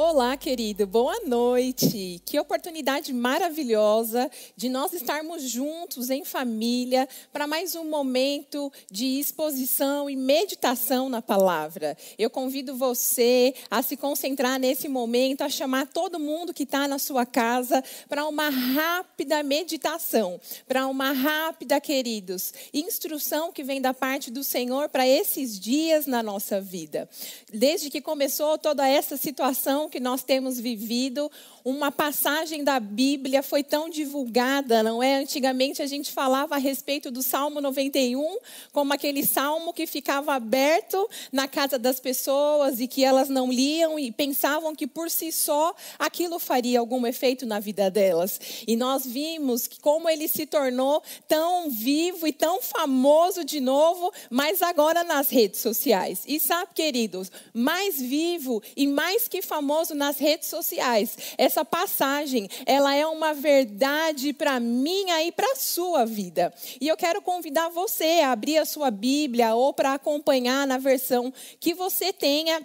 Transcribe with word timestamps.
Olá, 0.00 0.36
querido, 0.36 0.86
boa 0.86 1.18
noite. 1.26 2.22
Que 2.24 2.38
oportunidade 2.38 3.12
maravilhosa 3.12 4.30
de 4.56 4.68
nós 4.68 4.92
estarmos 4.92 5.42
juntos 5.42 6.08
em 6.08 6.24
família 6.24 7.08
para 7.32 7.48
mais 7.48 7.74
um 7.74 7.82
momento 7.82 8.72
de 8.88 9.18
exposição 9.18 10.08
e 10.08 10.14
meditação 10.14 11.08
na 11.08 11.20
palavra. 11.20 11.98
Eu 12.16 12.30
convido 12.30 12.76
você 12.76 13.52
a 13.68 13.82
se 13.82 13.96
concentrar 13.96 14.60
nesse 14.60 14.86
momento, 14.86 15.42
a 15.42 15.48
chamar 15.48 15.88
todo 15.88 16.20
mundo 16.20 16.54
que 16.54 16.62
está 16.62 16.86
na 16.86 17.00
sua 17.00 17.26
casa 17.26 17.82
para 18.08 18.24
uma 18.24 18.50
rápida 18.50 19.42
meditação, 19.42 20.40
para 20.68 20.86
uma 20.86 21.10
rápida, 21.10 21.80
queridos, 21.80 22.54
instrução 22.72 23.50
que 23.50 23.64
vem 23.64 23.80
da 23.80 23.92
parte 23.92 24.30
do 24.30 24.44
Senhor 24.44 24.88
para 24.90 25.08
esses 25.08 25.58
dias 25.58 26.06
na 26.06 26.22
nossa 26.22 26.60
vida. 26.60 27.08
Desde 27.52 27.90
que 27.90 28.00
começou 28.00 28.56
toda 28.56 28.86
essa 28.86 29.16
situação 29.16 29.87
que 29.88 30.00
nós 30.00 30.22
temos 30.22 30.60
vivido, 30.60 31.30
uma 31.64 31.92
passagem 31.92 32.64
da 32.64 32.80
Bíblia 32.80 33.42
foi 33.42 33.62
tão 33.62 33.90
divulgada, 33.90 34.82
não 34.82 35.02
é? 35.02 35.16
Antigamente 35.16 35.82
a 35.82 35.86
gente 35.86 36.10
falava 36.10 36.54
a 36.54 36.58
respeito 36.58 37.10
do 37.10 37.22
Salmo 37.22 37.60
91 37.60 38.38
como 38.72 38.92
aquele 38.92 39.26
salmo 39.26 39.72
que 39.72 39.86
ficava 39.86 40.34
aberto 40.34 41.08
na 41.32 41.46
casa 41.46 41.78
das 41.78 42.00
pessoas 42.00 42.80
e 42.80 42.86
que 42.86 43.04
elas 43.04 43.28
não 43.28 43.50
liam 43.50 43.98
e 43.98 44.10
pensavam 44.10 44.74
que 44.74 44.86
por 44.86 45.10
si 45.10 45.30
só 45.30 45.74
aquilo 45.98 46.38
faria 46.38 46.80
algum 46.80 47.06
efeito 47.06 47.44
na 47.44 47.60
vida 47.60 47.90
delas. 47.90 48.40
E 48.66 48.76
nós 48.76 49.04
vimos 49.06 49.68
como 49.80 50.08
ele 50.08 50.28
se 50.28 50.46
tornou 50.46 51.02
tão 51.26 51.70
vivo 51.70 52.26
e 52.26 52.32
tão 52.32 52.62
famoso 52.62 53.44
de 53.44 53.60
novo, 53.60 54.12
mas 54.30 54.62
agora 54.62 55.04
nas 55.04 55.30
redes 55.30 55.60
sociais. 55.60 56.22
E 56.26 56.40
sabe, 56.40 56.72
queridos, 56.74 57.30
mais 57.52 58.00
vivo 58.00 58.62
e 58.76 58.86
mais 58.86 59.28
que 59.28 59.42
famoso 59.42 59.77
nas 59.94 60.18
redes 60.18 60.48
sociais. 60.48 61.16
Essa 61.36 61.64
passagem, 61.64 62.48
ela 62.66 62.94
é 62.94 63.06
uma 63.06 63.32
verdade 63.32 64.32
para 64.32 64.60
minha 64.60 65.22
e 65.22 65.32
para 65.32 65.52
a 65.52 65.56
sua 65.56 66.04
vida. 66.04 66.52
E 66.80 66.88
eu 66.88 66.96
quero 66.96 67.22
convidar 67.22 67.68
você 67.68 68.20
a 68.22 68.32
abrir 68.32 68.58
a 68.58 68.64
sua 68.64 68.90
Bíblia 68.90 69.54
ou 69.54 69.72
para 69.72 69.94
acompanhar 69.94 70.66
na 70.66 70.78
versão 70.78 71.32
que 71.60 71.74
você 71.74 72.12
tenha 72.12 72.64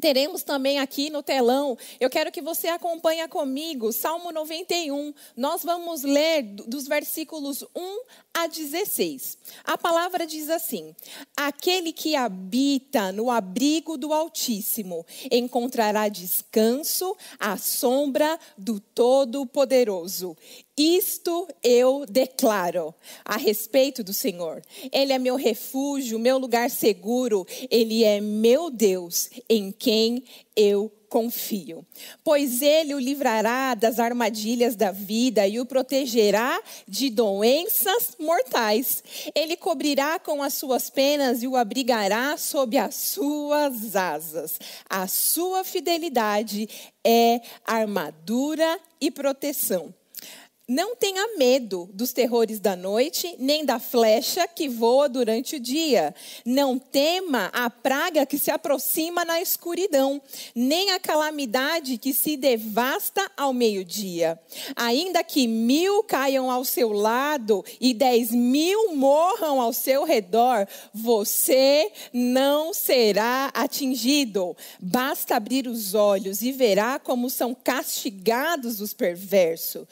Teremos 0.00 0.42
também 0.42 0.78
aqui 0.78 1.08
no 1.08 1.22
telão, 1.22 1.76
eu 1.98 2.10
quero 2.10 2.30
que 2.30 2.42
você 2.42 2.68
acompanhe 2.68 3.26
comigo, 3.28 3.90
Salmo 3.92 4.30
91. 4.30 5.14
Nós 5.34 5.64
vamos 5.64 6.02
ler 6.02 6.42
dos 6.42 6.86
versículos 6.86 7.64
1 7.74 7.98
a 8.36 8.46
16. 8.46 9.38
A 9.64 9.78
palavra 9.78 10.26
diz 10.26 10.50
assim: 10.50 10.94
Aquele 11.34 11.90
que 11.90 12.14
habita 12.14 13.10
no 13.10 13.30
abrigo 13.30 13.96
do 13.96 14.12
Altíssimo 14.12 15.06
encontrará 15.30 16.08
descanso 16.08 17.16
à 17.40 17.56
sombra 17.56 18.38
do 18.58 18.78
Todo-Poderoso. 18.78 20.36
Isto 20.76 21.48
eu 21.64 22.04
declaro 22.04 22.94
a 23.24 23.38
respeito 23.38 24.04
do 24.04 24.12
Senhor. 24.12 24.62
Ele 24.92 25.14
é 25.14 25.18
meu 25.18 25.36
refúgio, 25.36 26.18
meu 26.18 26.36
lugar 26.36 26.68
seguro. 26.68 27.46
Ele 27.70 28.04
é 28.04 28.20
meu 28.20 28.70
Deus 28.70 29.30
em 29.48 29.72
quem 29.72 30.22
eu 30.54 30.92
confio. 31.16 31.82
Pois 32.22 32.60
ele 32.60 32.94
o 32.94 32.98
livrará 32.98 33.74
das 33.74 33.98
armadilhas 33.98 34.76
da 34.76 34.92
vida 34.92 35.48
e 35.48 35.58
o 35.58 35.64
protegerá 35.64 36.60
de 36.86 37.08
doenças 37.08 38.14
mortais. 38.20 39.02
Ele 39.34 39.56
cobrirá 39.56 40.18
com 40.18 40.42
as 40.42 40.52
suas 40.52 40.90
penas 40.90 41.42
e 41.42 41.48
o 41.48 41.56
abrigará 41.56 42.36
sob 42.36 42.76
as 42.76 42.94
suas 42.96 43.96
asas. 43.96 44.60
A 44.90 45.06
sua 45.06 45.64
fidelidade 45.64 46.68
é 47.02 47.40
armadura 47.64 48.78
e 49.00 49.10
proteção. 49.10 49.94
Não 50.68 50.96
tenha 50.96 51.36
medo 51.36 51.88
dos 51.92 52.12
terrores 52.12 52.58
da 52.58 52.74
noite, 52.74 53.36
nem 53.38 53.64
da 53.64 53.78
flecha 53.78 54.48
que 54.48 54.68
voa 54.68 55.08
durante 55.08 55.54
o 55.54 55.60
dia. 55.60 56.12
Não 56.44 56.76
tema 56.76 57.52
a 57.52 57.70
praga 57.70 58.26
que 58.26 58.36
se 58.36 58.50
aproxima 58.50 59.24
na 59.24 59.40
escuridão, 59.40 60.20
nem 60.56 60.90
a 60.90 60.98
calamidade 60.98 61.98
que 61.98 62.12
se 62.12 62.36
devasta 62.36 63.30
ao 63.36 63.52
meio-dia. 63.52 64.40
Ainda 64.74 65.22
que 65.22 65.46
mil 65.46 66.02
caiam 66.02 66.50
ao 66.50 66.64
seu 66.64 66.90
lado 66.90 67.64
e 67.80 67.94
dez 67.94 68.32
mil 68.32 68.92
morram 68.96 69.60
ao 69.60 69.72
seu 69.72 70.02
redor, 70.02 70.66
você 70.92 71.92
não 72.12 72.74
será 72.74 73.52
atingido. 73.54 74.56
Basta 74.80 75.36
abrir 75.36 75.68
os 75.68 75.94
olhos 75.94 76.42
e 76.42 76.50
verá 76.50 76.98
como 76.98 77.30
são 77.30 77.54
castigados 77.54 78.80
os 78.80 78.92
perversos 78.92 79.86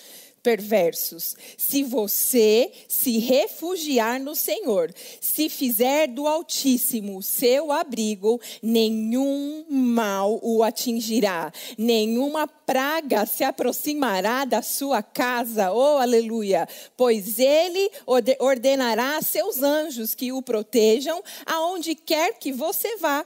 perversos. 0.44 1.34
Se 1.56 1.82
você 1.82 2.71
se 2.87 3.19
refugiar 3.19 4.21
no 4.21 4.37
Senhor, 4.37 4.93
se 5.19 5.49
fizer 5.49 6.06
do 6.06 6.28
Altíssimo 6.28 7.22
seu 7.22 7.72
abrigo, 7.72 8.38
nenhum 8.62 9.65
mal 9.71 10.38
o 10.43 10.62
atingirá, 10.62 11.50
nenhuma 11.78 12.47
praga 12.47 13.25
se 13.25 13.43
aproximará 13.43 14.44
da 14.44 14.60
sua 14.60 15.03
casa, 15.03 15.72
oh 15.72 15.97
aleluia, 15.97 16.69
pois 16.94 17.38
ele 17.38 17.91
ordenará 18.38 19.16
a 19.16 19.22
seus 19.22 19.62
anjos 19.62 20.15
que 20.15 20.31
o 20.31 20.43
protejam 20.43 21.22
aonde 21.47 21.94
quer 21.94 22.38
que 22.38 22.53
você 22.53 22.99
vá. 22.99 23.25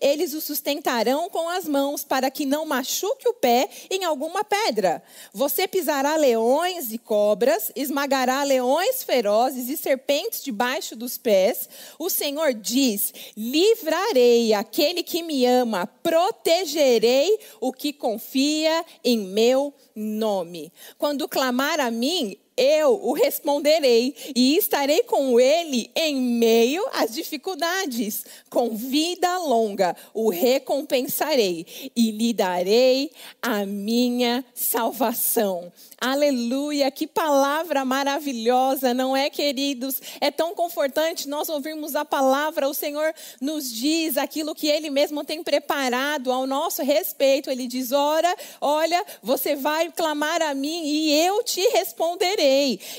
Eles 0.00 0.34
o 0.34 0.40
sustentarão 0.40 1.28
com 1.30 1.48
as 1.48 1.66
mãos 1.66 2.04
para 2.04 2.30
que 2.30 2.46
não 2.46 2.66
machuque 2.66 3.28
o 3.28 3.34
pé 3.34 3.68
em 3.90 4.04
alguma 4.04 4.44
pedra. 4.44 5.02
Você 5.32 5.66
pisará 5.66 6.16
leões 6.16 6.92
e 6.92 6.98
cobras, 6.98 7.70
esmagará 7.74 8.42
leões 8.42 9.02
ferozes 9.02 9.68
e 9.68 9.76
serpentes 9.76 10.42
debaixo 10.42 10.96
dos 10.96 11.18
pés. 11.18 11.68
O 11.98 12.10
Senhor 12.10 12.54
diz: 12.54 13.12
livrarei 13.36 14.52
aquele 14.52 15.02
que 15.02 15.22
me 15.22 15.44
ama, 15.46 15.86
protegerei 15.86 17.38
o 17.60 17.72
que 17.72 17.92
confia 17.92 18.84
em 19.04 19.18
meu 19.18 19.74
nome. 19.94 20.72
Quando 20.96 21.28
clamar 21.28 21.80
a 21.80 21.90
mim, 21.90 22.36
eu 22.58 23.00
o 23.02 23.12
responderei 23.12 24.14
e 24.34 24.56
estarei 24.56 25.04
com 25.04 25.38
ele 25.38 25.90
em 25.94 26.16
meio 26.16 26.84
às 26.92 27.14
dificuldades. 27.14 28.24
Com 28.50 28.74
vida 28.74 29.38
longa 29.38 29.96
o 30.12 30.28
recompensarei 30.28 31.90
e 31.94 32.10
lhe 32.10 32.32
darei 32.32 33.10
a 33.40 33.64
minha 33.64 34.44
salvação. 34.54 35.72
Aleluia, 36.00 36.90
que 36.90 37.06
palavra 37.06 37.84
maravilhosa, 37.84 38.94
não 38.94 39.16
é, 39.16 39.28
queridos? 39.28 40.00
É 40.20 40.30
tão 40.30 40.54
confortante 40.54 41.28
nós 41.28 41.48
ouvirmos 41.48 41.96
a 41.96 42.04
palavra, 42.04 42.68
o 42.68 42.74
Senhor 42.74 43.12
nos 43.40 43.72
diz 43.72 44.16
aquilo 44.16 44.54
que 44.54 44.68
Ele 44.68 44.90
mesmo 44.90 45.24
tem 45.24 45.42
preparado 45.42 46.30
ao 46.30 46.46
nosso 46.46 46.82
respeito. 46.82 47.50
Ele 47.50 47.66
diz: 47.66 47.92
Ora, 47.92 48.34
olha, 48.60 49.04
você 49.22 49.56
vai 49.56 49.90
clamar 49.90 50.40
a 50.40 50.54
mim 50.54 50.82
e 50.84 51.12
eu 51.26 51.42
te 51.42 51.60
responderei. 51.70 52.47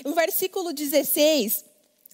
No 0.06 0.14
versículo 0.14 0.74
16. 0.74 1.66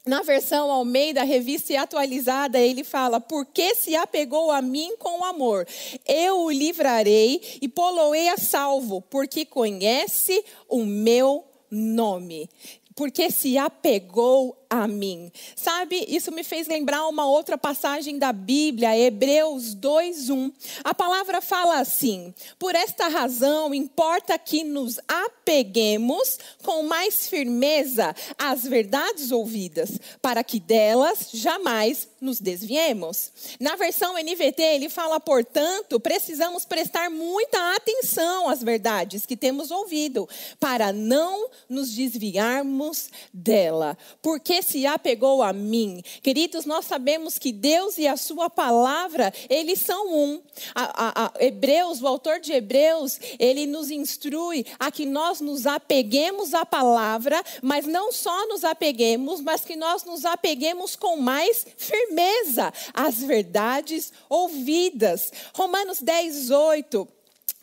Na 0.06 0.22
versão 0.22 0.72
Almeida, 0.72 1.24
revista 1.24 1.74
e 1.74 1.78
atualizada, 1.78 2.60
ele 2.60 2.84
fala: 2.84 3.20
Porque 3.20 3.74
se 3.74 3.96
apegou 3.96 4.52
a 4.52 4.62
mim 4.62 4.96
com 5.00 5.26
amor, 5.26 5.68
eu 6.06 6.42
o 6.42 6.52
livrarei 6.52 7.42
e 7.60 7.68
poloei 7.68 8.30
a 8.30 8.38
salvo, 8.38 9.02
porque 9.02 9.46
conhece 9.46 10.46
o 10.70 10.86
meu 10.86 11.44
nome. 11.72 12.48
Porque 12.96 13.32
se 13.32 13.58
apegou 13.58 14.65
a 14.84 14.88
mim. 14.88 15.32
Sabe, 15.56 16.06
isso 16.08 16.32
me 16.32 16.44
fez 16.44 16.68
lembrar 16.68 17.08
uma 17.08 17.28
outra 17.28 17.58
passagem 17.58 18.18
da 18.18 18.32
Bíblia, 18.32 18.98
Hebreus 18.98 19.76
2:1. 19.76 20.52
A 20.84 20.94
palavra 20.94 21.42
fala 21.42 21.80
assim: 21.80 22.34
Por 22.60 22.76
esta 22.76 23.08
razão 23.08 23.74
importa 23.74 24.38
que 24.38 24.64
nos 24.64 25.00
apeguemos 25.08 26.38
com 26.64 26.84
mais 26.84 27.28
firmeza 27.28 28.16
às 28.38 28.64
verdades 28.64 29.32
ouvidas, 29.32 29.92
para 30.22 30.44
que 30.44 30.60
delas 30.60 31.30
jamais 31.34 32.08
nos 32.26 32.40
desviemos. 32.40 33.32
Na 33.60 33.76
versão 33.76 34.18
NVT, 34.18 34.62
ele 34.62 34.90
fala, 34.90 35.20
portanto, 35.20 36.00
precisamos 36.00 36.66
prestar 36.66 37.10
muita 37.10 37.76
atenção 37.76 38.50
às 38.50 38.64
verdades 38.64 39.26
que 39.26 39.38
temos 39.38 39.72
ouvido, 39.72 40.28
para 40.60 40.92
não 40.92 41.50
nos 41.70 41.92
desviarmos 41.92 43.10
dela. 43.32 43.98
Porque 44.22 44.62
se 44.66 44.86
apegou 44.86 45.42
a 45.44 45.54
mim. 45.54 46.02
Queridos, 46.22 46.66
nós 46.66 46.86
sabemos 46.86 47.38
que 47.38 47.52
Deus 47.52 47.98
e 47.98 48.08
a 48.08 48.18
sua 48.18 48.50
palavra, 48.50 49.34
eles 49.50 49.80
são 49.80 50.14
um. 50.14 50.42
A, 50.74 51.24
a, 51.24 51.26
a 51.26 51.32
Hebreus, 51.40 52.02
o 52.02 52.08
autor 52.08 52.40
de 52.40 52.52
Hebreus, 52.52 53.20
ele 53.40 53.66
nos 53.66 53.92
instrui 53.92 54.66
a 54.80 54.92
que 54.92 55.06
nós 55.06 55.42
nos 55.42 55.66
apeguemos 55.66 56.54
à 56.54 56.66
palavra, 56.66 57.44
mas 57.62 57.86
não 57.86 58.12
só 58.12 58.48
nos 58.48 58.64
apeguemos, 58.64 59.42
mas 59.42 59.64
que 59.64 59.76
nós 59.76 60.04
nos 60.04 60.26
apeguemos 60.26 60.96
com 60.96 61.18
mais 61.18 61.66
firmeza 61.78 62.74
às 62.94 63.20
verdades 63.20 64.12
ouvidas. 64.30 65.32
Romanos 65.54 66.02
10, 66.02 66.52
8 66.52 67.08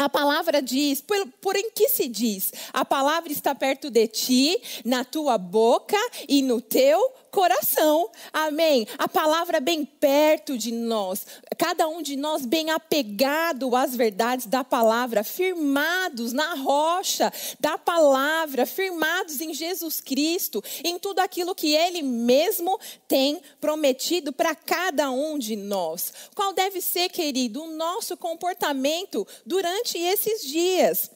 A 0.02 0.08
palavra 0.08 0.60
diz, 0.60 1.00
por, 1.00 1.24
por 1.40 1.54
em 1.54 1.70
que 1.70 1.88
se 1.88 2.08
diz? 2.08 2.52
A 2.72 2.84
palavra 2.84 3.30
está 3.30 3.54
perto 3.54 3.88
de 3.88 4.08
ti, 4.08 4.60
na 4.84 5.04
tua 5.04 5.38
boca 5.38 5.96
e 6.28 6.42
no 6.42 6.60
teu 6.60 7.12
coração. 7.32 8.10
Amém. 8.30 8.86
A 8.98 9.08
palavra 9.08 9.58
bem 9.58 9.84
perto 9.84 10.56
de 10.58 10.70
nós. 10.70 11.26
Cada 11.56 11.88
um 11.88 12.02
de 12.02 12.14
nós 12.14 12.44
bem 12.44 12.70
apegado 12.70 13.74
às 13.74 13.96
verdades 13.96 14.46
da 14.46 14.62
palavra, 14.62 15.24
firmados 15.24 16.32
na 16.32 16.54
rocha 16.54 17.32
da 17.58 17.78
palavra, 17.78 18.66
firmados 18.66 19.40
em 19.40 19.54
Jesus 19.54 20.00
Cristo, 20.00 20.62
em 20.84 20.98
tudo 20.98 21.20
aquilo 21.20 21.54
que 21.54 21.74
ele 21.74 22.02
mesmo 22.02 22.78
tem 23.08 23.40
prometido 23.60 24.30
para 24.32 24.54
cada 24.54 25.10
um 25.10 25.38
de 25.38 25.56
nós. 25.56 26.12
Qual 26.34 26.52
deve 26.52 26.82
ser, 26.82 27.08
querido, 27.08 27.62
o 27.62 27.70
nosso 27.74 28.14
comportamento 28.16 29.26
durante 29.46 29.91
esses 29.98 30.42
dias? 30.42 31.10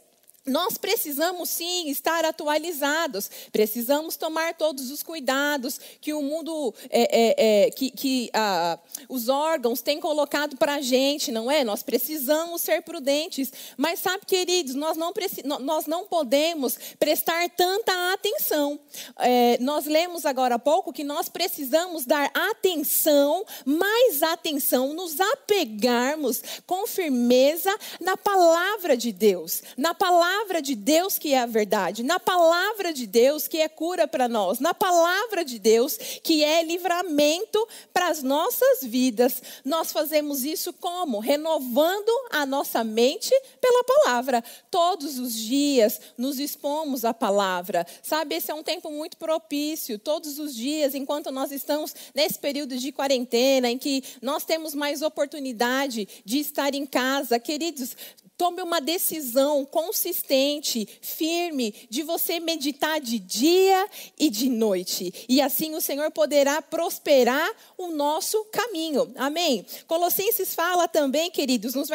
Nós 0.47 0.79
precisamos 0.79 1.51
sim 1.51 1.89
estar 1.91 2.25
atualizados, 2.25 3.29
precisamos 3.51 4.17
tomar 4.17 4.55
todos 4.55 4.93
os 4.93 5.03
cuidados 5.03 5.81
que 6.01 6.13
o 6.13 6.23
mundo, 6.23 6.73
é, 6.89 7.03
é, 7.03 7.65
é, 7.65 7.71
que, 7.73 7.91
que 7.91 8.31
ah, 8.33 8.79
os 9.09 9.29
órgãos 9.29 9.83
têm 9.83 9.99
colocado 9.99 10.57
para 10.57 10.75
a 10.75 10.81
gente, 10.81 11.33
não 11.33 11.51
é? 11.51 11.65
Nós 11.65 11.83
precisamos 11.83 12.63
ser 12.63 12.83
prudentes, 12.83 13.53
mas 13.77 13.99
sabe, 13.99 14.25
queridos, 14.25 14.77
nós 14.77 14.97
não, 14.97 15.13
nós 15.59 15.87
não 15.87 16.05
podemos 16.05 16.79
prestar 16.97 17.51
tanta 17.51 18.13
atenção. 18.13 18.79
É, 19.19 19.59
nós 19.61 19.85
lemos 19.85 20.25
agora 20.25 20.55
há 20.55 20.61
pouco 20.61 20.93
que 20.93 21.03
nós 21.03 21.29
precisamos 21.29 22.07
dar 22.07 22.31
atenção, 22.33 23.45
mais 23.65 24.23
atenção, 24.23 24.95
nos 24.95 25.19
apegarmos 25.19 26.41
com 26.65 26.87
firmeza 26.87 27.77
na 28.01 28.17
palavra 28.17 28.97
de 28.97 29.11
Deus, 29.11 29.61
na 29.77 29.93
palavra 29.93 30.36
palavra 30.37 30.61
de 30.61 30.75
Deus 30.75 31.19
que 31.19 31.33
é 31.33 31.39
a 31.39 31.47
verdade, 31.47 32.03
na 32.03 32.21
palavra 32.21 32.93
de 32.93 33.07
Deus 33.07 33.49
que 33.49 33.59
é 33.59 33.69
cura 33.69 34.07
para 34.07 34.29
nós, 34.29 34.61
na 34.61 34.75
palavra 34.75 35.43
de 35.43 35.59
Deus 35.59 35.97
que 36.23 36.45
é 36.45 36.63
livramento 36.63 37.67
para 37.93 38.09
as 38.09 38.23
nossas 38.23 38.83
vidas. 38.83 39.43
Nós 39.65 39.93
fazemos 39.93 40.45
isso 40.45 40.75
como? 40.75 41.21
Renovando 41.21 42.11
a 42.31 42.45
nossa 42.45 42.85
mente 42.85 43.31
pela 43.61 43.83
palavra. 43.83 44.45
Todos 44.71 45.19
os 45.19 45.35
dias 45.35 46.01
nos 46.19 46.39
expomos 46.39 47.05
à 47.07 47.15
palavra. 47.15 47.87
Sabe, 48.03 48.35
esse 48.35 48.51
é 48.51 48.55
um 48.55 48.63
tempo 48.63 48.91
muito 48.91 49.17
propício. 49.17 49.99
Todos 49.99 50.39
os 50.39 50.55
dias, 50.55 50.95
enquanto 50.95 51.31
nós 51.31 51.51
estamos 51.51 51.95
nesse 52.15 52.39
período 52.39 52.77
de 52.77 52.93
quarentena, 52.93 53.71
em 53.71 53.79
que 53.79 54.05
nós 54.21 54.45
temos 54.45 54.75
mais 54.75 55.01
oportunidade 55.01 56.07
de 56.25 56.39
estar 56.39 56.75
em 56.75 56.85
casa, 56.85 57.39
queridos, 57.39 57.97
Tome 58.37 58.61
uma 58.61 58.81
decisão 58.81 59.65
consistente, 59.65 60.87
firme, 61.01 61.75
de 61.89 62.03
você 62.03 62.39
meditar 62.39 63.01
de 63.01 63.19
dia 63.19 63.89
e 64.19 64.29
de 64.29 64.51
noite. 64.51 65.13
E 65.27 65.41
assim 65.41 65.75
o 65.75 65.81
Senhor 65.81 66.11
poderá 66.11 66.61
prosperar 66.61 67.51
o 67.79 67.89
nosso 67.89 68.45
caminho. 68.47 69.11
Amém? 69.17 69.65
Colossenses 69.87 70.55
fala 70.55 70.87
também, 70.87 71.31
queridos, 71.31 71.75
nos 71.75 71.89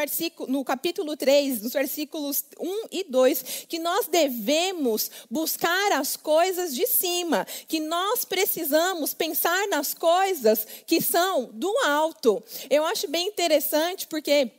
no 0.47 0.65
capítulo 0.65 1.15
3, 1.15 1.61
nos 1.61 1.73
versículos 1.73 2.43
1 2.59 2.88
e 2.91 3.03
2, 3.03 3.65
que 3.69 3.77
nós 3.77 4.07
devemos 4.07 5.11
buscar 5.29 5.91
as 5.91 6.17
coisas 6.17 6.73
de 6.73 6.88
cima, 6.88 7.45
que 7.67 7.79
nós 7.79 8.25
precisamos 8.25 9.13
pensar 9.13 9.67
nas 9.67 9.93
coisas 9.93 10.65
que 10.88 11.01
são 11.01 11.51
do 11.53 11.71
alto. 11.85 12.43
Eu 12.67 12.83
acho 12.85 13.07
bem 13.07 13.27
interessante 13.27 14.07
porque 14.07 14.49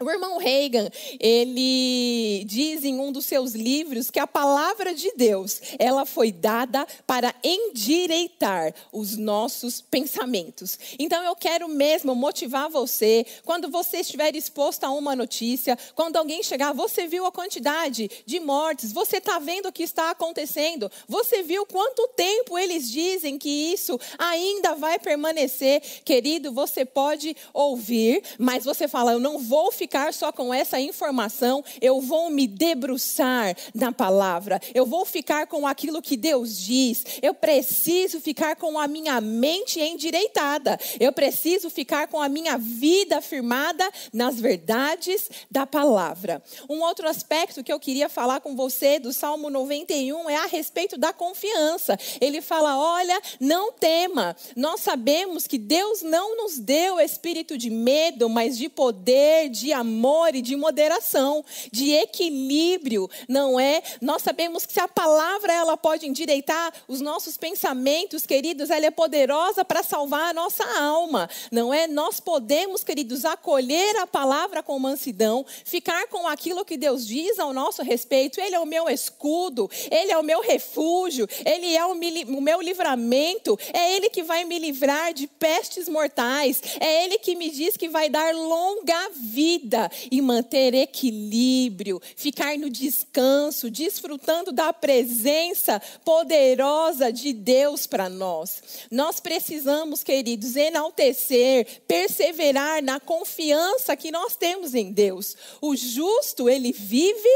o 0.00 0.08
irmão 0.08 0.38
Reagan, 0.38 0.88
ele 1.18 2.44
diz 2.44 2.84
em 2.84 3.00
um 3.00 3.10
dos 3.10 3.26
seus 3.26 3.52
livros 3.52 4.12
que 4.12 4.20
a 4.20 4.28
palavra 4.28 4.94
de 4.94 5.10
Deus, 5.16 5.60
ela 5.76 6.06
foi 6.06 6.30
dada 6.30 6.86
para 7.04 7.34
endireitar 7.42 8.72
os 8.92 9.16
nossos 9.16 9.80
pensamentos. 9.80 10.78
Então 11.00 11.24
eu 11.24 11.34
quero 11.34 11.68
mesmo 11.68 12.14
motivar 12.14 12.70
você, 12.70 13.26
quando 13.44 13.68
você 13.68 13.98
estiver 13.98 14.36
exposto 14.36 14.84
a 14.84 14.90
uma 14.90 15.16
notícia, 15.16 15.76
quando 15.96 16.16
alguém 16.16 16.44
chegar, 16.44 16.72
você 16.72 17.08
viu 17.08 17.26
a 17.26 17.32
quantidade 17.32 18.08
de 18.24 18.38
mortes, 18.38 18.92
você 18.92 19.16
está 19.16 19.40
vendo 19.40 19.66
o 19.66 19.72
que 19.72 19.82
está 19.82 20.12
acontecendo, 20.12 20.88
você 21.08 21.42
viu 21.42 21.66
quanto 21.66 22.06
tempo 22.14 22.56
eles 22.56 22.88
dizem 22.88 23.36
que 23.36 23.72
isso 23.72 23.98
ainda 24.16 24.76
vai 24.76 25.00
permanecer, 25.00 25.80
querido, 26.04 26.52
você 26.52 26.84
pode 26.84 27.36
ouvir, 27.52 28.22
mas 28.38 28.64
você 28.64 28.86
fala, 28.86 29.10
eu 29.10 29.18
não 29.18 29.40
vou 29.40 29.72
ficar 29.72 29.87
ficar 29.88 30.12
só 30.12 30.30
com 30.30 30.52
essa 30.52 30.78
informação, 30.78 31.64
eu 31.80 31.98
vou 31.98 32.28
me 32.28 32.46
debruçar 32.46 33.56
na 33.74 33.90
palavra, 33.90 34.60
eu 34.74 34.84
vou 34.84 35.06
ficar 35.06 35.46
com 35.46 35.66
aquilo 35.66 36.02
que 36.02 36.14
Deus 36.14 36.58
diz, 36.58 37.02
eu 37.22 37.32
preciso 37.32 38.20
ficar 38.20 38.54
com 38.56 38.78
a 38.78 38.86
minha 38.86 39.18
mente 39.18 39.80
endireitada, 39.80 40.78
eu 41.00 41.10
preciso 41.10 41.70
ficar 41.70 42.06
com 42.06 42.20
a 42.20 42.28
minha 42.28 42.58
vida 42.58 43.22
firmada 43.22 43.90
nas 44.12 44.38
verdades 44.38 45.30
da 45.50 45.64
palavra. 45.66 46.42
Um 46.68 46.82
outro 46.82 47.08
aspecto 47.08 47.64
que 47.64 47.72
eu 47.72 47.80
queria 47.80 48.10
falar 48.10 48.40
com 48.40 48.54
você 48.54 48.98
do 48.98 49.10
Salmo 49.10 49.48
91 49.48 50.28
é 50.28 50.36
a 50.36 50.46
respeito 50.46 50.98
da 50.98 51.14
confiança. 51.14 51.98
Ele 52.20 52.42
fala: 52.42 52.76
olha, 52.76 53.18
não 53.40 53.72
tema, 53.72 54.36
nós 54.54 54.82
sabemos 54.82 55.46
que 55.46 55.56
Deus 55.56 56.02
não 56.02 56.36
nos 56.36 56.58
deu 56.58 57.00
espírito 57.00 57.56
de 57.56 57.70
medo, 57.70 58.28
mas 58.28 58.58
de 58.58 58.68
poder, 58.68 59.48
de 59.48 59.77
amor 59.78 60.34
e 60.34 60.42
de 60.42 60.56
moderação, 60.56 61.44
de 61.70 61.92
equilíbrio, 61.92 63.08
não 63.28 63.58
é? 63.58 63.82
Nós 64.00 64.22
sabemos 64.22 64.66
que 64.66 64.72
se 64.72 64.80
a 64.80 64.88
palavra 64.88 65.52
ela 65.52 65.76
pode 65.76 66.06
endireitar 66.06 66.72
os 66.86 67.00
nossos 67.00 67.36
pensamentos, 67.36 68.26
queridos, 68.26 68.70
ela 68.70 68.86
é 68.86 68.90
poderosa 68.90 69.64
para 69.64 69.82
salvar 69.82 70.30
a 70.30 70.34
nossa 70.34 70.64
alma, 70.78 71.28
não 71.50 71.72
é? 71.72 71.86
Nós 71.86 72.20
podemos, 72.20 72.82
queridos, 72.82 73.24
acolher 73.24 73.96
a 73.96 74.06
palavra 74.06 74.62
com 74.62 74.78
mansidão, 74.78 75.44
ficar 75.64 76.08
com 76.08 76.26
aquilo 76.26 76.64
que 76.64 76.76
Deus 76.76 77.06
diz 77.06 77.38
ao 77.38 77.52
nosso 77.52 77.82
respeito. 77.82 78.40
Ele 78.40 78.54
é 78.54 78.60
o 78.60 78.66
meu 78.66 78.88
escudo, 78.88 79.70
ele 79.90 80.12
é 80.12 80.18
o 80.18 80.22
meu 80.22 80.40
refúgio, 80.40 81.28
ele 81.44 81.74
é 81.74 81.84
o 81.84 81.94
meu 81.94 82.60
livramento, 82.60 83.58
é 83.72 83.96
ele 83.96 84.10
que 84.10 84.22
vai 84.22 84.44
me 84.44 84.58
livrar 84.58 85.12
de 85.12 85.26
pestes 85.26 85.88
mortais, 85.88 86.60
é 86.80 87.04
ele 87.04 87.18
que 87.18 87.34
me 87.34 87.50
diz 87.50 87.76
que 87.76 87.88
vai 87.88 88.08
dar 88.08 88.34
longa 88.34 89.10
vida 89.14 89.67
vida 89.68 89.90
e 90.10 90.22
manter 90.22 90.72
equilíbrio, 90.74 92.00
ficar 92.16 92.56
no 92.56 92.70
descanso, 92.70 93.70
desfrutando 93.70 94.50
da 94.50 94.72
presença 94.72 95.80
poderosa 96.04 97.12
de 97.12 97.34
Deus 97.34 97.86
para 97.86 98.08
nós. 98.08 98.62
Nós 98.90 99.20
precisamos, 99.20 100.02
queridos, 100.02 100.56
enaltecer, 100.56 101.82
perseverar 101.86 102.82
na 102.82 102.98
confiança 102.98 103.94
que 103.94 104.10
nós 104.10 104.36
temos 104.36 104.74
em 104.74 104.90
Deus. 104.90 105.36
O 105.60 105.76
justo, 105.76 106.48
ele 106.48 106.72
vive 106.72 107.28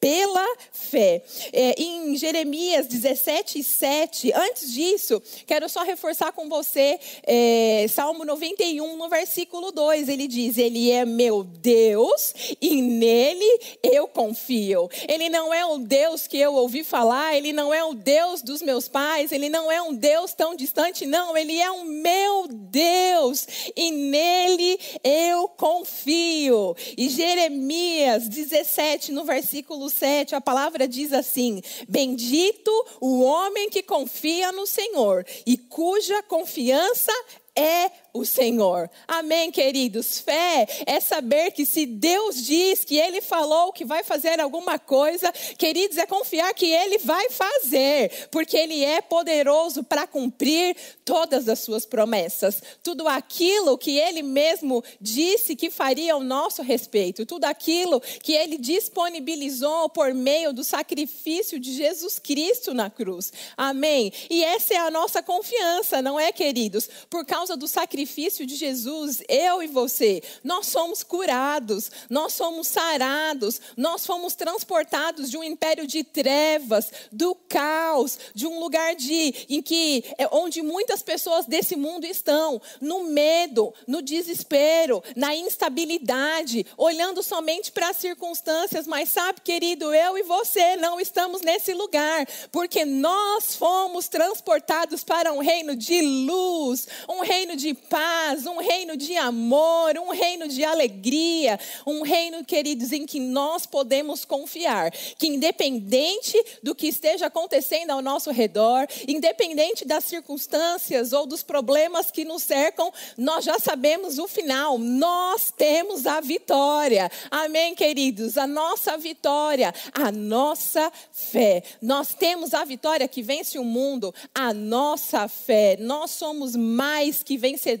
pela 0.00 0.46
fé. 0.72 1.22
É, 1.52 1.80
em 1.80 2.16
Jeremias 2.16 2.86
17, 2.86 3.62
7, 3.62 4.32
antes 4.32 4.72
disso, 4.72 5.22
quero 5.46 5.68
só 5.68 5.82
reforçar 5.82 6.32
com 6.32 6.48
você, 6.48 6.98
é, 7.22 7.86
Salmo 7.88 8.24
91, 8.24 8.96
no 8.96 9.08
versículo 9.10 9.70
2, 9.70 10.08
ele 10.08 10.26
diz: 10.26 10.56
Ele 10.56 10.90
é 10.90 11.04
meu 11.04 11.44
Deus 11.44 12.32
e 12.60 12.80
nele 12.80 13.60
eu 13.82 14.08
confio. 14.08 14.88
Ele 15.06 15.28
não 15.28 15.52
é 15.52 15.64
o 15.66 15.78
Deus 15.78 16.26
que 16.26 16.38
eu 16.38 16.54
ouvi 16.54 16.82
falar, 16.82 17.36
ele 17.36 17.52
não 17.52 17.74
é 17.74 17.84
o 17.84 17.92
Deus 17.92 18.40
dos 18.40 18.62
meus 18.62 18.88
pais, 18.88 19.32
ele 19.32 19.50
não 19.50 19.70
é 19.70 19.82
um 19.82 19.94
Deus 19.94 20.32
tão 20.32 20.56
distante, 20.56 21.04
não, 21.04 21.36
ele 21.36 21.60
é 21.60 21.70
o 21.70 21.84
meu 21.84 22.48
Deus 22.48 23.46
e 23.76 23.90
nele 23.90 24.78
eu 25.04 25.46
confio. 25.48 26.74
E 26.96 27.10
Jeremias 27.10 28.26
17, 28.28 29.12
no 29.12 29.24
versículo 29.24 29.89
7, 29.90 30.34
a 30.34 30.40
palavra 30.40 30.88
diz 30.88 31.12
assim: 31.12 31.60
Bendito 31.88 32.70
o 33.00 33.20
homem 33.22 33.68
que 33.68 33.82
confia 33.82 34.52
no 34.52 34.66
Senhor 34.66 35.26
e 35.46 35.56
cuja 35.58 36.22
confiança 36.22 37.12
é 37.54 37.90
o 38.12 38.24
Senhor. 38.24 38.90
Amém, 39.06 39.50
queridos? 39.50 40.18
Fé 40.20 40.66
é 40.86 41.00
saber 41.00 41.52
que 41.52 41.64
se 41.64 41.86
Deus 41.86 42.44
diz 42.44 42.84
que 42.84 42.96
Ele 42.96 43.20
falou 43.20 43.72
que 43.72 43.84
vai 43.84 44.02
fazer 44.02 44.40
alguma 44.40 44.78
coisa, 44.78 45.32
queridos, 45.56 45.96
é 45.96 46.06
confiar 46.06 46.52
que 46.54 46.66
Ele 46.66 46.98
vai 46.98 47.30
fazer, 47.30 48.28
porque 48.30 48.56
Ele 48.56 48.84
é 48.84 49.00
poderoso 49.00 49.82
para 49.82 50.06
cumprir 50.06 50.76
todas 51.04 51.48
as 51.48 51.60
suas 51.60 51.86
promessas. 51.86 52.62
Tudo 52.82 53.06
aquilo 53.06 53.78
que 53.78 53.98
Ele 53.98 54.22
mesmo 54.22 54.82
disse 55.00 55.54
que 55.54 55.70
faria 55.70 56.14
ao 56.14 56.20
nosso 56.20 56.62
respeito, 56.62 57.26
tudo 57.26 57.44
aquilo 57.44 58.00
que 58.00 58.32
Ele 58.32 58.58
disponibilizou 58.58 59.88
por 59.88 60.12
meio 60.12 60.52
do 60.52 60.64
sacrifício 60.64 61.58
de 61.58 61.72
Jesus 61.72 62.18
Cristo 62.18 62.74
na 62.74 62.90
cruz. 62.90 63.32
Amém? 63.56 64.12
E 64.28 64.42
essa 64.44 64.74
é 64.74 64.78
a 64.78 64.90
nossa 64.90 65.22
confiança, 65.22 66.02
não 66.02 66.18
é, 66.18 66.32
queridos? 66.32 66.88
Por 67.08 67.24
causa 67.24 67.56
do 67.56 67.68
sacrifício 67.68 67.99
de 68.46 68.56
Jesus, 68.56 69.22
eu 69.28 69.62
e 69.62 69.66
você, 69.66 70.22
nós 70.42 70.66
somos 70.66 71.02
curados, 71.02 71.90
nós 72.08 72.32
somos 72.32 72.68
sarados, 72.68 73.60
nós 73.76 74.06
fomos 74.06 74.34
transportados 74.34 75.30
de 75.30 75.36
um 75.36 75.44
império 75.44 75.86
de 75.86 76.02
trevas, 76.04 76.90
do 77.12 77.34
caos, 77.34 78.18
de 78.34 78.46
um 78.46 78.58
lugar 78.58 78.94
de 78.94 79.46
em 79.48 79.62
que 79.62 80.04
é, 80.18 80.28
onde 80.32 80.62
muitas 80.62 81.02
pessoas 81.02 81.46
desse 81.46 81.76
mundo 81.76 82.04
estão, 82.04 82.60
no 82.80 83.04
medo, 83.04 83.72
no 83.86 84.02
desespero, 84.02 85.02
na 85.16 85.34
instabilidade, 85.34 86.66
olhando 86.76 87.22
somente 87.22 87.72
para 87.72 87.90
as 87.90 87.96
circunstâncias, 87.96 88.86
mas 88.86 89.08
sabe, 89.10 89.40
querido, 89.40 89.94
eu 89.94 90.16
e 90.16 90.22
você 90.22 90.76
não 90.76 91.00
estamos 91.00 91.42
nesse 91.42 91.72
lugar, 91.74 92.26
porque 92.50 92.84
nós 92.84 93.54
fomos 93.54 94.08
transportados 94.08 95.04
para 95.04 95.32
um 95.32 95.38
reino 95.38 95.76
de 95.76 96.00
luz, 96.00 96.86
um 97.08 97.20
reino 97.20 97.56
de 97.56 97.74
paz, 97.90 98.46
um 98.46 98.58
reino 98.58 98.96
de 98.96 99.16
amor, 99.16 99.98
um 99.98 100.10
reino 100.10 100.46
de 100.46 100.62
alegria, 100.62 101.58
um 101.84 102.02
reino, 102.02 102.44
queridos, 102.44 102.92
em 102.92 103.04
que 103.04 103.18
nós 103.18 103.66
podemos 103.66 104.24
confiar, 104.24 104.92
que 104.92 105.26
independente 105.26 106.40
do 106.62 106.72
que 106.72 106.86
esteja 106.86 107.26
acontecendo 107.26 107.90
ao 107.90 108.00
nosso 108.00 108.30
redor, 108.30 108.86
independente 109.08 109.84
das 109.84 110.04
circunstâncias 110.04 111.12
ou 111.12 111.26
dos 111.26 111.42
problemas 111.42 112.12
que 112.12 112.24
nos 112.24 112.44
cercam, 112.44 112.92
nós 113.18 113.44
já 113.44 113.58
sabemos 113.58 114.18
o 114.18 114.28
final, 114.28 114.78
nós 114.78 115.50
temos 115.50 116.06
a 116.06 116.20
vitória. 116.20 117.10
Amém, 117.28 117.74
queridos? 117.74 118.38
A 118.38 118.46
nossa 118.46 118.96
vitória, 118.96 119.74
a 119.92 120.12
nossa 120.12 120.92
fé. 121.10 121.64
Nós 121.82 122.14
temos 122.14 122.54
a 122.54 122.64
vitória 122.64 123.08
que 123.08 123.20
vence 123.20 123.58
o 123.58 123.64
mundo, 123.64 124.14
a 124.32 124.54
nossa 124.54 125.26
fé. 125.26 125.76
Nós 125.80 126.12
somos 126.12 126.54
mais 126.54 127.24
que 127.24 127.36
vencedores 127.36 127.79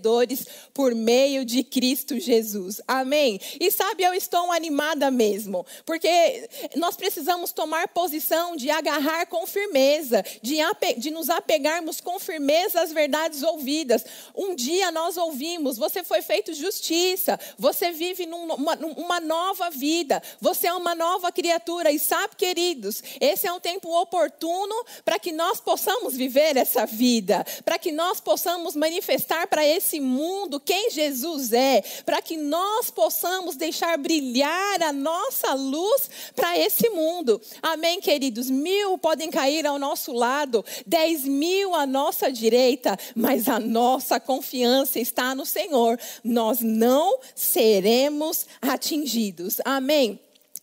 por 0.72 0.94
meio 0.94 1.44
de 1.44 1.62
Cristo 1.62 2.18
Jesus. 2.18 2.80
Amém? 2.86 3.40
E 3.60 3.70
sabe, 3.70 4.02
eu 4.02 4.14
estou 4.14 4.50
animada 4.52 5.10
mesmo, 5.10 5.66
porque 5.84 6.48
nós 6.76 6.96
precisamos 6.96 7.52
tomar 7.52 7.88
posição 7.88 8.56
de 8.56 8.70
agarrar 8.70 9.26
com 9.26 9.46
firmeza, 9.46 10.24
de, 10.42 10.58
de 10.98 11.10
nos 11.10 11.28
apegarmos 11.30 12.00
com 12.00 12.18
firmeza 12.18 12.80
às 12.80 12.92
verdades 12.92 13.42
ouvidas. 13.42 14.04
Um 14.34 14.54
dia 14.54 14.90
nós 14.90 15.16
ouvimos: 15.16 15.76
você 15.76 16.02
foi 16.02 16.22
feito 16.22 16.54
justiça, 16.54 17.38
você 17.58 17.90
vive 17.90 18.26
numa 18.26 19.20
nova 19.20 19.70
vida, 19.70 20.22
você 20.40 20.66
é 20.66 20.74
uma 20.74 20.94
nova 20.94 21.32
criatura. 21.32 21.90
E 21.90 21.98
sabe, 21.98 22.36
queridos, 22.36 23.02
esse 23.20 23.46
é 23.46 23.52
um 23.52 23.60
tempo 23.60 23.88
oportuno 24.00 24.74
para 25.04 25.18
que 25.18 25.32
nós 25.32 25.60
possamos 25.60 26.16
viver 26.16 26.56
essa 26.56 26.86
vida, 26.86 27.44
para 27.64 27.78
que 27.78 27.92
nós 27.92 28.20
possamos 28.20 28.76
manifestar 28.76 29.46
para 29.46 29.64
esse 29.64 29.89
mundo 29.98 30.60
quem 30.60 30.90
Jesus 30.90 31.52
é, 31.52 31.82
para 32.04 32.20
que 32.22 32.36
nós 32.36 32.90
possamos 32.90 33.56
deixar 33.56 33.96
brilhar 33.98 34.82
a 34.82 34.92
nossa 34.92 35.54
luz 35.54 36.10
para 36.36 36.58
esse 36.58 36.90
mundo. 36.90 37.40
Amém, 37.62 38.00
queridos? 38.00 38.50
Mil 38.50 38.98
podem 38.98 39.30
cair 39.30 39.66
ao 39.66 39.78
nosso 39.78 40.12
lado, 40.12 40.64
dez 40.86 41.24
mil 41.24 41.74
à 41.74 41.86
nossa 41.86 42.30
direita, 42.30 42.98
mas 43.16 43.48
a 43.48 43.58
nossa 43.58 44.20
confiança 44.20 45.00
está 45.00 45.34
no 45.34 45.46
Senhor. 45.46 45.98
Nós 46.22 46.60
não 46.60 47.18
seremos 47.34 48.46
atingidos. 48.60 49.56
Amém. 49.64 50.20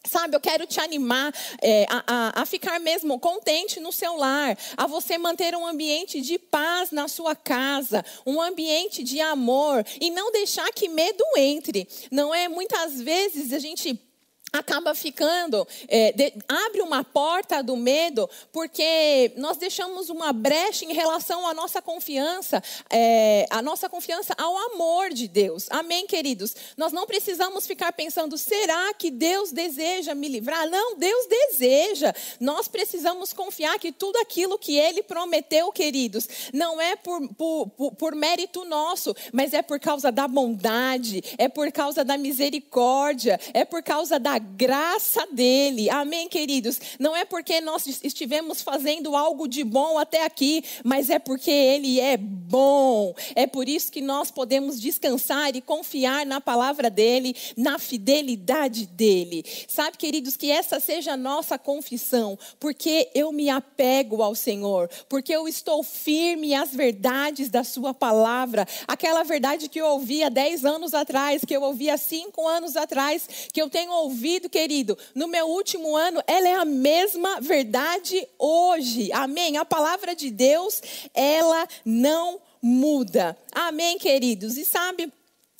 Sabe, 0.07 0.35
eu 0.35 0.39
quero 0.39 0.65
te 0.65 0.79
animar 0.79 1.33
é, 1.61 1.85
a, 1.89 2.03
a, 2.07 2.41
a, 2.41 2.45
ficar 2.45 2.79
mesmo 2.79 3.19
contente 3.19 3.79
no 3.79 3.91
seu 3.91 4.15
lar, 4.15 4.57
a 4.75 4.87
você 4.87 5.17
manter 5.17 5.55
um 5.55 5.65
ambiente 5.65 6.21
de 6.21 6.39
paz 6.39 6.91
na 6.91 7.07
sua 7.07 7.35
casa, 7.35 8.03
um 8.25 8.41
ambiente 8.41 9.03
de 9.03 9.19
amor 9.19 9.85
e 9.99 10.09
não 10.09 10.31
deixar 10.31 10.71
que 10.71 10.87
medo 10.87 11.23
entre. 11.35 11.87
Não 12.11 12.33
é? 12.33 12.47
Muitas 12.47 13.01
vezes 13.01 13.51
a 13.51 13.59
gente 13.59 14.06
acaba 14.51 14.95
ficando, 14.95 15.67
é, 15.87 16.11
de, 16.11 16.33
abre 16.47 16.81
uma 16.81 17.03
porta 17.03 17.61
do 17.61 17.75
medo, 17.75 18.29
porque 18.51 19.31
nós 19.35 19.57
deixamos 19.57 20.09
uma 20.09 20.31
brecha 20.31 20.85
em 20.85 20.93
relação 20.93 21.45
à 21.47 21.53
nossa 21.53 21.81
confiança, 21.81 22.63
é, 22.89 23.45
a 23.49 23.61
nossa 23.61 23.89
confiança 23.89 24.33
ao 24.37 24.57
amor 24.71 25.09
de 25.09 25.27
Deus. 25.27 25.67
Amém, 25.69 26.07
queridos? 26.07 26.55
Nós 26.77 26.93
não 26.93 27.05
precisamos 27.05 27.67
ficar 27.67 27.91
pensando, 27.91 28.37
será 28.37 28.93
que 28.93 29.11
Deus 29.11 29.51
deseja 29.51 30.15
me 30.15 30.27
livrar? 30.27 30.69
Não, 30.69 30.95
Deus 30.95 31.27
deseja. 31.27 32.13
Nós 32.39 32.67
precisamos 32.67 33.33
confiar 33.33 33.77
que 33.79 33.91
tudo 33.91 34.17
aquilo 34.17 34.57
que 34.57 34.77
Ele 34.77 35.03
prometeu, 35.03 35.71
queridos, 35.71 36.27
não 36.53 36.79
é 36.79 36.95
por, 36.95 37.27
por, 37.35 37.67
por, 37.69 37.91
por 37.95 38.15
mérito 38.15 38.63
nosso, 38.65 39.15
mas 39.31 39.53
é 39.53 39.61
por 39.61 39.79
causa 39.79 40.11
da 40.11 40.27
bondade, 40.27 41.21
é 41.37 41.47
por 41.47 41.71
causa 41.71 42.03
da 42.03 42.17
misericórdia, 42.17 43.39
é 43.53 43.65
por 43.65 43.83
causa 43.83 44.19
da 44.19 44.36
graça 44.39 45.27
dele. 45.31 45.89
Amém, 45.89 46.27
queridos? 46.27 46.79
Não 46.99 47.15
é 47.15 47.25
porque 47.25 47.59
nós 47.61 47.85
estivemos 48.03 48.61
fazendo 48.61 49.15
algo 49.15 49.47
de 49.47 49.63
bom 49.63 49.97
até 49.97 50.23
aqui, 50.23 50.63
mas 50.83 51.09
é 51.09 51.19
porque 51.19 51.51
ele 51.51 51.99
é 51.99 52.17
bom. 52.17 53.13
É 53.35 53.47
por 53.47 53.67
isso 53.67 53.91
que 53.91 54.01
nós 54.01 54.31
podemos 54.31 54.79
descansar 54.79 55.55
e 55.55 55.61
confiar 55.61 56.25
na 56.25 56.39
palavra 56.39 56.89
dele, 56.89 57.35
na 57.55 57.79
fidelidade 57.79 58.85
dele. 58.85 59.43
Sabe, 59.67 59.97
queridos, 59.97 60.37
que 60.37 60.51
essa 60.51 60.79
seja 60.79 61.13
a 61.13 61.17
nossa 61.17 61.57
confissão, 61.57 62.37
porque 62.59 63.09
eu 63.13 63.31
me 63.31 63.49
apego 63.49 64.21
ao 64.21 64.35
Senhor, 64.35 64.89
porque 65.09 65.33
eu 65.33 65.47
estou 65.47 65.83
firme 65.83 66.53
às 66.53 66.73
verdades 66.73 67.49
da 67.49 67.63
sua 67.63 67.93
palavra, 67.93 68.67
aquela 68.87 69.23
verdade 69.23 69.69
que 69.69 69.79
eu 69.79 69.87
ouvi 69.87 70.23
há 70.23 70.29
10 70.29 70.65
anos 70.65 70.93
atrás, 70.93 71.43
que 71.45 71.55
eu 71.55 71.61
ouvi 71.61 71.89
há 71.89 71.97
5 71.97 72.47
anos 72.47 72.75
atrás, 72.75 73.27
que 73.51 73.61
eu 73.61 73.69
tenho 73.69 73.91
ouvido 73.91 74.26
ouvido, 74.27 74.49
querido, 74.49 74.97
no 75.15 75.25
meu 75.25 75.47
último 75.47 75.95
ano, 75.95 76.21
ela 76.27 76.49
é 76.49 76.55
a 76.55 76.65
mesma 76.65 77.39
verdade 77.39 78.27
hoje. 78.37 79.09
Amém? 79.13 79.55
A 79.55 79.63
palavra 79.63 80.13
de 80.13 80.29
Deus, 80.29 80.81
ela 81.13 81.65
não 81.85 82.41
muda. 82.61 83.37
Amém, 83.53 83.97
queridos? 83.97 84.57
E 84.57 84.65
sabe, 84.65 85.11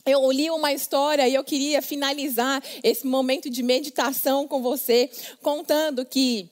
eu 0.06 0.30
li 0.30 0.50
uma 0.52 0.74
história 0.74 1.26
e 1.30 1.34
eu 1.34 1.46
queria 1.46 1.82
finalizar 1.82 2.62
esse 2.84 3.08
momento 3.08 3.50
de 3.50 3.64
meditação 3.64 4.46
com 4.46 4.62
você, 4.62 5.10
contando 5.42 6.06
que 6.06 6.50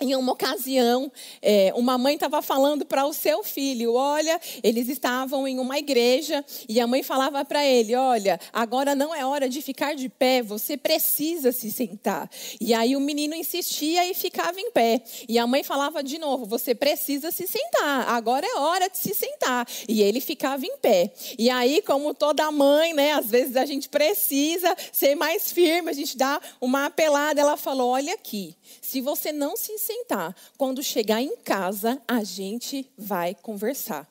em 0.00 0.16
uma 0.16 0.32
ocasião, 0.32 1.12
é, 1.40 1.72
uma 1.76 1.98
mãe 1.98 2.14
estava 2.14 2.40
falando 2.40 2.84
para 2.84 3.04
o 3.04 3.12
seu 3.12 3.44
filho: 3.44 3.94
Olha, 3.94 4.40
eles 4.62 4.88
estavam 4.88 5.46
em 5.46 5.58
uma 5.58 5.78
igreja 5.78 6.44
e 6.68 6.80
a 6.80 6.86
mãe 6.86 7.02
falava 7.02 7.44
para 7.44 7.64
ele: 7.64 7.94
Olha, 7.94 8.40
agora 8.52 8.94
não 8.94 9.14
é 9.14 9.24
hora 9.24 9.48
de 9.48 9.60
ficar 9.60 9.94
de 9.94 10.08
pé, 10.08 10.42
você 10.42 10.76
precisa 10.76 11.52
se 11.52 11.70
sentar. 11.70 12.28
E 12.60 12.72
aí 12.72 12.96
o 12.96 13.00
menino 13.00 13.34
insistia 13.34 14.10
e 14.10 14.14
ficava 14.14 14.58
em 14.58 14.70
pé. 14.70 15.02
E 15.28 15.38
a 15.38 15.46
mãe 15.46 15.62
falava 15.62 16.02
de 16.02 16.18
novo: 16.18 16.46
Você 16.46 16.74
precisa 16.74 17.30
se 17.30 17.46
sentar, 17.46 18.08
agora 18.08 18.46
é 18.46 18.58
hora 18.58 18.88
de 18.88 18.98
se 18.98 19.14
sentar. 19.14 19.68
E 19.86 20.02
ele 20.02 20.20
ficava 20.20 20.64
em 20.64 20.76
pé. 20.78 21.12
E 21.38 21.50
aí, 21.50 21.82
como 21.82 22.14
toda 22.14 22.50
mãe, 22.50 22.94
né, 22.94 23.12
às 23.12 23.26
vezes 23.26 23.56
a 23.56 23.66
gente 23.66 23.88
precisa 23.88 24.74
ser 24.90 25.14
mais 25.14 25.52
firme, 25.52 25.90
a 25.90 25.94
gente 25.94 26.16
dá 26.16 26.40
uma 26.60 26.86
apelada. 26.86 27.40
Ela 27.40 27.56
falou: 27.56 27.90
Olha 27.90 28.14
aqui, 28.14 28.56
se 28.92 29.00
você 29.00 29.32
não 29.32 29.56
se 29.56 29.78
sentar, 29.78 30.36
quando 30.58 30.82
chegar 30.82 31.22
em 31.22 31.34
casa, 31.38 31.98
a 32.06 32.22
gente 32.22 32.86
vai 32.94 33.34
conversar. 33.34 34.06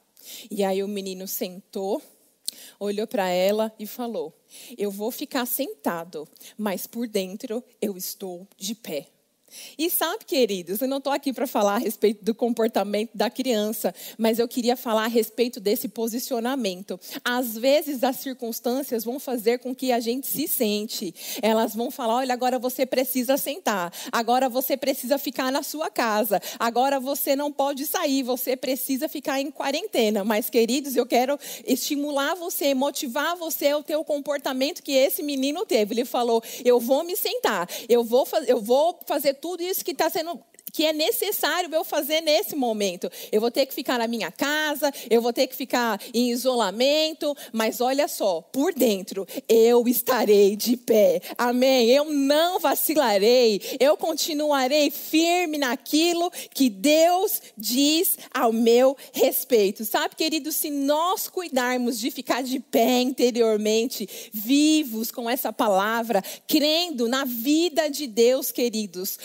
E 0.50 0.64
aí 0.64 0.82
o 0.82 0.88
menino 0.88 1.28
sentou, 1.28 2.02
olhou 2.80 3.06
para 3.06 3.30
ela 3.30 3.72
e 3.78 3.86
falou: 3.86 4.34
Eu 4.76 4.90
vou 4.90 5.12
ficar 5.12 5.46
sentado, 5.46 6.28
mas 6.58 6.88
por 6.88 7.08
dentro 7.08 7.64
eu 7.80 7.96
estou 7.96 8.48
de 8.58 8.74
pé. 8.74 9.06
E 9.78 9.90
sabe, 9.90 10.26
queridos, 10.26 10.82
eu 10.82 10.88
não 10.88 10.98
estou 10.98 11.12
aqui 11.12 11.34
para 11.34 11.48
falar 11.48 11.76
a 11.76 11.80
respeito 11.80 12.24
do 12.24 12.34
comportamento 12.34 13.12
da 13.14 13.30
criança, 13.30 13.94
mas 14.18 14.40
eu 14.40 14.48
queria 14.48 14.76
falar 14.76 15.06
a 15.06 15.08
respeito 15.08 15.60
desse 15.60 15.88
posicionamento. 15.88 17.00
Às 17.24 17.58
vezes 17.58 18.04
as 18.04 18.18
circunstâncias 18.18 19.04
vão 19.04 19.20
fazer 19.20 19.60
com 19.60 19.76
que 19.76 19.92
a 19.92 20.00
gente 20.00 20.28
se 20.28 20.48
sente. 20.48 21.14
Elas 21.42 21.76
vão 21.76 21.92
falar: 21.92 22.16
olha, 22.16 22.34
agora 22.34 22.60
você 22.60 22.86
precisa 22.86 23.38
sentar, 23.38 23.94
agora 24.12 24.50
você 24.50 24.76
precisa 24.78 25.18
ficar 25.18 25.52
na 25.52 25.64
sua 25.64 25.90
casa, 25.90 26.42
agora 26.60 27.00
você 27.00 27.36
não 27.36 27.52
pode 27.52 27.86
sair, 27.86 28.24
você 28.24 28.56
precisa 28.56 29.08
ficar 29.08 29.40
em 29.40 29.52
quarentena. 29.52 30.24
Mas, 30.24 30.50
queridos, 30.50 30.96
eu 30.96 31.06
quero 31.06 31.38
estimular 31.66 32.36
você, 32.36 32.74
motivar 32.74 33.36
você 33.36 33.70
ao 33.70 33.84
teu 33.84 34.04
comportamento 34.04 34.84
que 34.84 34.94
esse 34.94 35.24
menino 35.24 35.66
teve. 35.66 35.94
Ele 35.94 36.06
falou: 36.06 36.44
eu 36.64 36.80
vou 36.80 37.04
me 37.04 37.16
sentar, 37.16 37.68
eu 37.88 38.04
vou, 38.04 38.28
eu 38.48 38.62
vou 38.62 39.00
fazer 39.06 39.36
tudo 39.42 39.64
isso 39.64 39.84
que 39.84 39.92
está 39.92 40.10
sendo 40.10 40.40
que 40.72 40.86
é 40.86 40.94
necessário 40.94 41.74
eu 41.74 41.84
fazer 41.84 42.22
nesse 42.22 42.56
momento. 42.56 43.10
Eu 43.32 43.42
vou 43.42 43.52
ter 43.52 43.66
que 43.66 43.74
ficar 43.74 44.00
na 44.00 44.08
minha 44.08 44.32
casa, 44.32 44.92
eu 45.10 45.22
vou 45.22 45.34
ter 45.34 45.48
que 45.48 45.56
ficar 45.56 46.00
em 46.14 46.32
isolamento, 46.32 47.36
mas 47.52 47.82
olha 47.82 48.08
só, 48.08 48.42
por 48.42 48.74
dentro 48.74 49.28
eu 49.48 49.88
estarei 49.88 50.56
de 50.56 50.78
pé. 50.78 51.22
Amém. 51.38 51.90
Eu 51.90 52.06
não 52.06 52.60
vacilarei, 52.60 53.62
eu 53.80 53.98
continuarei 53.98 54.90
firme 54.90 55.58
naquilo 55.58 56.32
que 56.54 56.70
Deus 56.70 57.42
diz 57.58 58.18
ao 58.34 58.52
meu 58.54 58.96
respeito. 59.14 59.86
Sabe, 59.86 60.16
querido, 60.16 60.52
se 60.52 60.70
nós 60.70 61.28
cuidarmos 61.28 62.00
de 62.00 62.12
ficar 62.12 62.44
de 62.44 62.60
pé 62.60 63.02
interiormente, 63.02 64.08
vivos 64.32 65.12
com 65.12 65.30
essa 65.30 65.52
palavra, 65.52 66.24
crendo 66.48 67.08
na 67.08 67.26
vida 67.26 67.90
de 67.90 68.08
Deus, 68.08 68.52
queridos, 68.52 69.18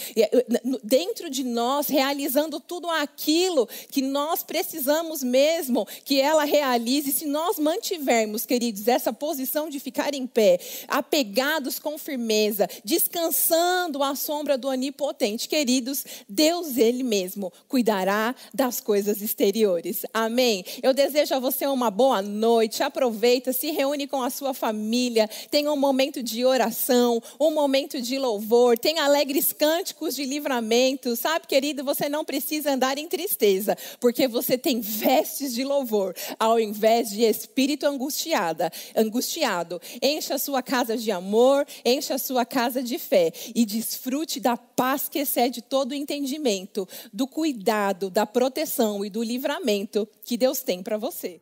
dentro 0.83 1.29
de 1.31 1.36
de 1.37 1.45
nós, 1.45 1.88
realizando 1.88 2.59
tudo 2.59 2.88
aquilo 2.88 3.69
que 3.90 4.00
nós 4.00 4.43
precisamos 4.43 5.23
mesmo 5.23 5.87
que 6.05 6.21
ela 6.21 6.45
realize. 6.45 7.12
Se 7.12 7.26
nós 7.26 7.59
mantivermos, 7.59 8.47
queridos, 8.47 8.88
essa 8.88 9.12
posição 9.12 9.69
de 9.69 9.78
ficar 9.78 10.14
em 10.14 10.26
pé, 10.26 10.59
apegados 10.88 11.78
com 11.78 11.99
firmeza, 11.99 12.69
descansando 12.85 14.02
à 14.02 14.14
sombra 14.14 14.57
do 14.57 14.69
Onipotente, 14.69 15.49
queridos, 15.49 16.05
Deus 16.28 16.76
Ele 16.76 17.02
mesmo 17.02 17.52
cuidará 17.69 18.35
das 18.55 18.81
coisas 18.81 19.21
exteriores. 19.21 20.02
Amém? 20.14 20.64
Eu 20.83 20.95
desejo 20.95 21.35
a 21.35 21.38
você 21.38 21.66
uma 21.66 21.90
boa 21.90 22.23
noite. 22.23 22.83
Aproveita, 22.83 23.52
se 23.52 23.71
reúne 23.71 24.07
com 24.07 24.23
a 24.23 24.31
sua 24.31 24.55
família, 24.55 25.28
tenha 25.50 25.71
um 25.71 25.76
momento 25.76 26.23
de 26.23 26.45
oração, 26.45 27.23
um 27.38 27.52
momento 27.52 28.00
de 28.00 28.19
louvor, 28.19 28.78
tenha 28.78 29.05
alegres 29.05 29.52
cânticos 29.52 30.14
de 30.14 30.25
livramento 30.25 31.16
sabe, 31.26 31.49
querido, 31.49 31.83
você 31.83 32.09
não 32.09 32.25
precisa 32.25 32.71
andar 32.71 32.99
em 32.99 33.09
tristeza, 33.09 33.76
porque 33.99 34.28
você 34.28 34.56
tem 34.56 34.80
vestes 34.80 35.52
de 35.52 35.64
louvor, 35.64 36.14
ao 36.38 36.61
invés 36.61 37.11
de 37.11 37.23
espírito 37.23 37.85
angustiada, 37.85 38.71
angustiado. 38.95 39.80
Encha 40.00 40.37
a 40.37 40.38
sua 40.38 40.62
casa 40.62 40.97
de 40.97 41.11
amor, 41.11 41.66
encha 41.85 42.14
a 42.14 42.18
sua 42.18 42.45
casa 42.45 42.80
de 42.80 42.97
fé 42.97 43.33
e 43.56 43.66
desfrute 43.66 44.38
da 44.38 44.56
paz 44.56 45.09
que 45.09 45.18
excede 45.18 45.61
todo 45.61 45.90
o 45.90 45.95
entendimento, 45.95 46.88
do 47.12 47.26
cuidado, 47.26 48.09
da 48.09 48.25
proteção 48.25 49.04
e 49.04 49.11
do 49.11 49.21
livramento 49.21 50.09
que 50.25 50.37
Deus 50.37 50.61
tem 50.62 50.80
para 50.80 50.97
você. 50.97 51.40